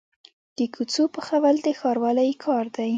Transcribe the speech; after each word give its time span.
د 0.57 0.59
کوڅو 0.73 1.03
پخول 1.15 1.55
د 1.65 1.67
ښاروالۍ 1.79 2.31
کار 2.43 2.65
دی 2.75 2.89